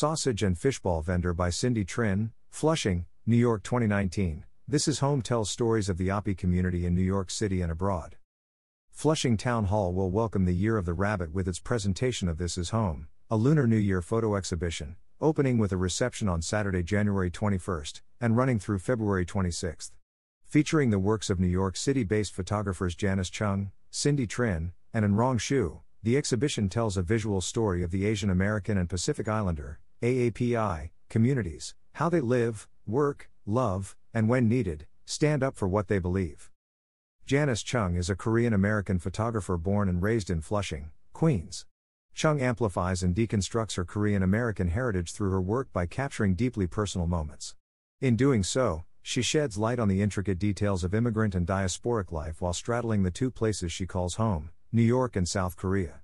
[0.00, 4.44] Sausage and Fishball Vendor by Cindy Trinh, Flushing, New York 2019.
[4.66, 8.16] This is Home tells stories of the AAPI community in New York City and abroad.
[8.90, 12.56] Flushing Town Hall will welcome the Year of the Rabbit with its presentation of This
[12.56, 17.30] Is Home, a Lunar New Year photo exhibition, opening with a reception on Saturday, January
[17.30, 19.90] 21st, and running through February 26th.
[20.46, 25.16] Featuring the works of New York City based photographers Janice Chung, Cindy Trinh, and An
[25.16, 29.78] Rong Xu, the exhibition tells a visual story of the Asian American and Pacific Islander,
[30.02, 35.98] AAPI, communities, how they live, work, love, and when needed, stand up for what they
[35.98, 36.50] believe.
[37.26, 41.66] Janice Chung is a Korean American photographer born and raised in Flushing, Queens.
[42.14, 47.06] Chung amplifies and deconstructs her Korean American heritage through her work by capturing deeply personal
[47.06, 47.54] moments.
[48.00, 52.40] In doing so, she sheds light on the intricate details of immigrant and diasporic life
[52.40, 56.00] while straddling the two places she calls home New York and South Korea.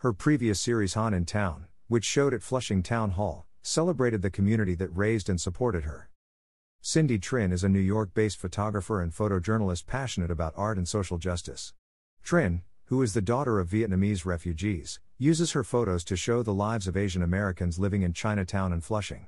[0.00, 4.74] Her previous series Han in Town, which showed at Flushing Town Hall, celebrated the community
[4.74, 6.08] that raised and supported her.
[6.80, 11.18] Cindy Trinh is a New York based photographer and photojournalist passionate about art and social
[11.18, 11.74] justice.
[12.24, 16.86] Trinh, who is the daughter of Vietnamese refugees, uses her photos to show the lives
[16.86, 19.26] of Asian Americans living in Chinatown and Flushing.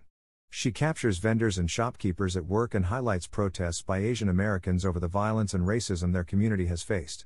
[0.49, 5.09] She captures vendors and shopkeepers at work and highlights protests by Asian Americans over the
[5.09, 7.25] violence and racism their community has faced.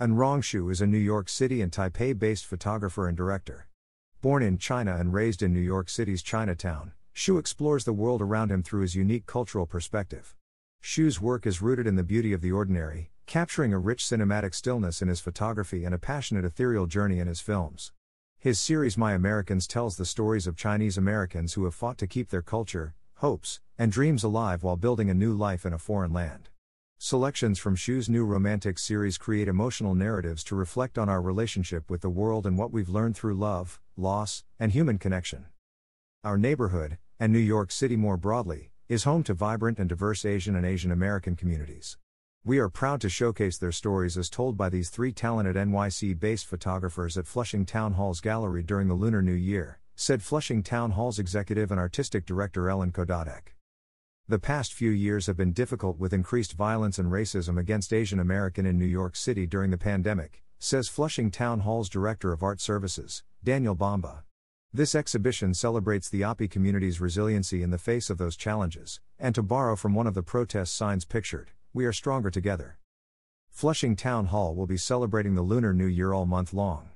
[0.00, 3.68] An Rong Xu is a New York City and Taipei based photographer and director.
[4.22, 8.52] Born in China and raised in New York City's Chinatown, Xu explores the world around
[8.52, 10.36] him through his unique cultural perspective.
[10.80, 15.02] Xu's work is rooted in the beauty of the ordinary, capturing a rich cinematic stillness
[15.02, 17.90] in his photography and a passionate ethereal journey in his films.
[18.38, 22.30] His series My Americans tells the stories of Chinese Americans who have fought to keep
[22.30, 26.48] their culture, hopes, and dreams alive while building a new life in a foreign land.
[27.04, 32.00] Selections from Xu's new romantic series create emotional narratives to reflect on our relationship with
[32.00, 35.46] the world and what we've learned through love, loss, and human connection.
[36.22, 40.54] Our neighborhood, and New York City more broadly, is home to vibrant and diverse Asian
[40.54, 41.98] and Asian American communities.
[42.44, 46.46] We are proud to showcase their stories as told by these three talented NYC based
[46.46, 51.18] photographers at Flushing Town Hall's gallery during the Lunar New Year, said Flushing Town Hall's
[51.18, 53.54] executive and artistic director Ellen Kodadek.
[54.28, 58.64] The past few years have been difficult with increased violence and racism against Asian American
[58.64, 63.24] in New York City during the pandemic, says Flushing Town Hall's Director of Art Services,
[63.42, 64.22] Daniel Bamba.
[64.72, 69.42] This exhibition celebrates the AAPI community's resiliency in the face of those challenges, and to
[69.42, 72.78] borrow from one of the protest signs pictured, we are stronger together.
[73.50, 76.91] Flushing Town Hall will be celebrating the Lunar New Year all month long.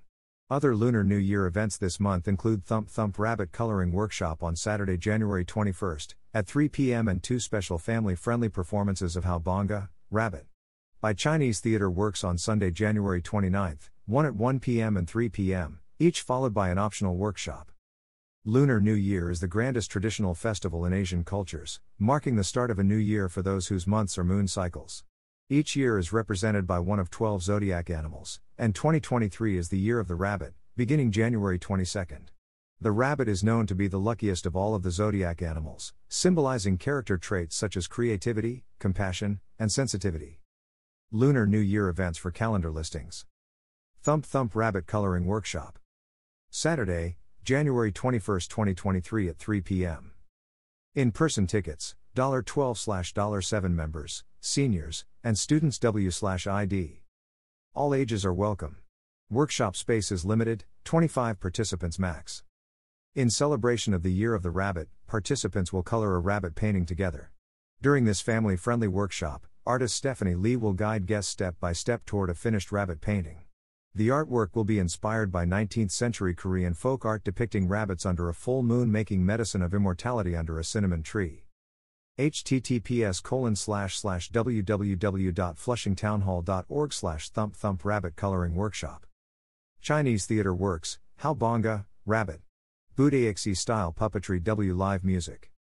[0.49, 4.97] Other Lunar New Year events this month include Thump Thump Rabbit Coloring Workshop on Saturday,
[4.97, 10.47] January 21st, at 3 p.m., and two special family friendly performances of How Bonga, Rabbit.
[11.01, 14.97] By Chinese Theater Works on Sunday, January 29th, one at 1 p.m.
[14.97, 17.73] and 3 p.m., each followed by an optional workshop.
[18.45, 22.79] Lunar New Year is the grandest traditional festival in Asian cultures, marking the start of
[22.79, 25.03] a new year for those whose months are moon cycles.
[25.49, 30.01] Each year is represented by one of 12 zodiac animals, and 2023 is the year
[30.01, 32.31] of the rabbit, beginning January 22nd.
[32.81, 36.79] The rabbit is known to be the luckiest of all of the zodiac animals, symbolizing
[36.79, 40.41] character traits such as creativity, compassion, and sensitivity.
[41.13, 43.25] Lunar New Year events for calendar listings.
[44.03, 45.79] Thump Thump Rabbit Coloring Workshop.
[46.51, 50.11] Saturday, January 21, 2023 at 3 p.m.
[50.97, 51.95] In person tickets,
[52.43, 52.75] $12
[53.41, 56.09] $7 members, seniors, and students W
[56.47, 57.03] ID.
[57.75, 58.77] All ages are welcome.
[59.29, 62.45] Workshop space is limited, 25 participants max.
[63.17, 67.33] In celebration of the Year of the Rabbit, participants will color a rabbit painting together.
[67.83, 72.31] During this family friendly workshop, artist Stephanie Lee will guide guests step by step toward
[72.31, 73.41] a finished rabbit painting.
[73.97, 78.35] The artwork will be inspired by 19th century Korean folk art depicting rabbits under a
[78.35, 81.46] full moon making medicine of immortality under a cinnamon tree
[82.19, 89.07] https colon slash slash www.flushingtownhall.org slash thump thump rabbit coloring workshop.
[89.81, 92.41] Chinese Theater Works, How Bonga, Rabbit.
[92.97, 95.53] Budaixi style puppetry W live music.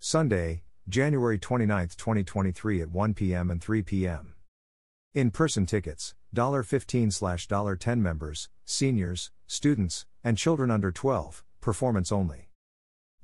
[0.00, 3.50] Sunday, January 29, 2023 at 1 p.m.
[3.50, 4.34] and 3 p.m.
[5.14, 7.46] In person tickets, $15 slash
[7.76, 12.50] $10 members, seniors, students, and children under 12, performance only.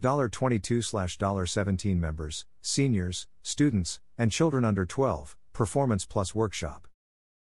[0.01, 6.87] $22 slash $17 members, seniors, students, and children under 12, performance plus workshop.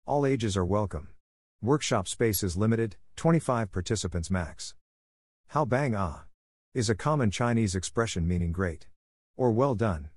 [0.07, 1.09] All ages are welcome.
[1.63, 4.75] Workshop space is limited, 25 participants max.
[5.49, 6.25] Hao bang ah
[6.75, 8.87] is a common Chinese expression meaning great
[9.37, 10.11] or well done.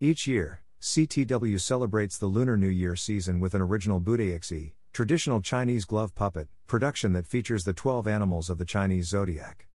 [0.00, 5.84] Each year, CTW celebrates the Lunar New Year season with an original Budaixi, traditional Chinese
[5.84, 9.66] glove puppet, production that features the 12 animals of the Chinese zodiac.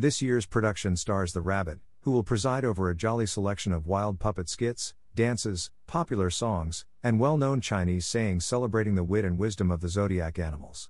[0.00, 4.20] This year's production stars the Rabbit, who will preside over a jolly selection of wild
[4.20, 9.72] puppet skits, dances, popular songs, and well known Chinese sayings celebrating the wit and wisdom
[9.72, 10.88] of the zodiac animals.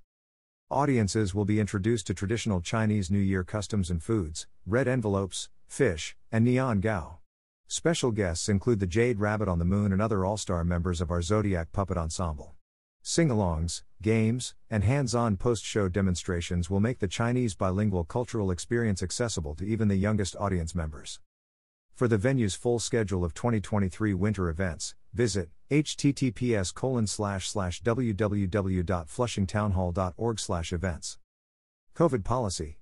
[0.70, 6.14] Audiences will be introduced to traditional Chinese New Year customs and foods, red envelopes, fish,
[6.30, 7.20] and nian gao.
[7.66, 11.10] Special guests include the Jade Rabbit on the Moon and other all star members of
[11.10, 12.57] our Zodiac Puppet Ensemble.
[13.10, 18.50] Sing alongs, games, and hands on post show demonstrations will make the Chinese bilingual cultural
[18.50, 21.18] experience accessible to even the youngest audience members.
[21.94, 26.74] For the venue's full schedule of 2023 winter events, visit https
[27.82, 31.18] www.flushingtownhall.org events.
[31.96, 32.78] COVID policy.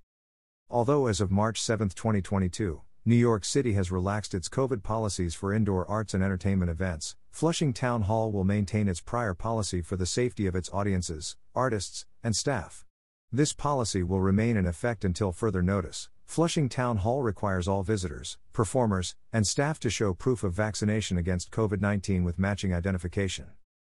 [0.69, 5.53] Although as of March 7, 2022, New York City has relaxed its COVID policies for
[5.53, 10.07] indoor arts and entertainment events, Flushing Town Hall will maintain its prior policy for the
[10.07, 12.83] safety of its audiences, artists, and staff.
[13.31, 16.09] This policy will remain in effect until further notice.
[16.25, 21.51] Flushing Town Hall requires all visitors, performers, and staff to show proof of vaccination against
[21.51, 23.51] COVID 19 with matching identification.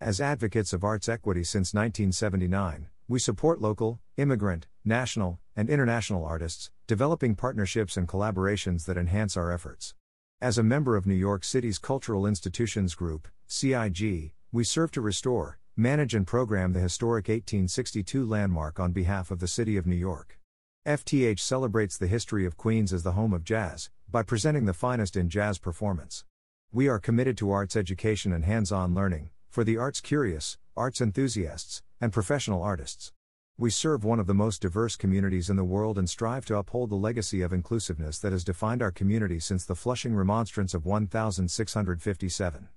[0.00, 6.70] As advocates of arts equity since 1979, we support local, immigrant, national, and international artists,
[6.86, 9.94] developing partnerships and collaborations that enhance our efforts.
[10.42, 15.58] As a member of New York City's Cultural Institutions Group, CIG, we serve to restore,
[15.78, 20.38] manage, and program the historic 1862 landmark on behalf of the City of New York.
[20.86, 25.16] FTH celebrates the history of Queens as the home of jazz, by presenting the finest
[25.16, 26.26] in jazz performance.
[26.70, 31.00] We are committed to arts education and hands on learning, for the arts curious, arts
[31.00, 33.10] enthusiasts, and professional artists.
[33.58, 36.90] We serve one of the most diverse communities in the world and strive to uphold
[36.90, 42.68] the legacy of inclusiveness that has defined our community since the Flushing Remonstrance of 1657.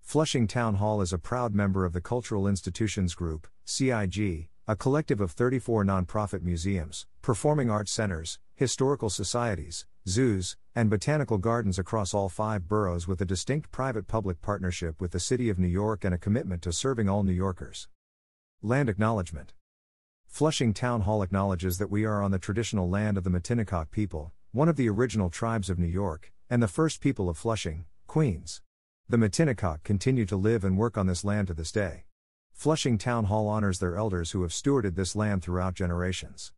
[0.00, 5.20] Flushing Town Hall is a proud member of the Cultural Institutions Group, CIG, a collective
[5.20, 12.28] of 34 nonprofit museums, performing arts centers, historical societies, zoos, and botanical gardens across all
[12.28, 16.12] five boroughs with a distinct private public partnership with the City of New York and
[16.12, 17.86] a commitment to serving all New Yorkers.
[18.60, 19.52] Land Acknowledgement
[20.30, 24.32] Flushing Town Hall acknowledges that we are on the traditional land of the Matinecock people,
[24.52, 28.62] one of the original tribes of New York, and the first people of Flushing, Queens.
[29.06, 32.04] The Matinecock continue to live and work on this land to this day.
[32.52, 36.48] Flushing Town Hall honors their elders who have stewarded this land throughout generations.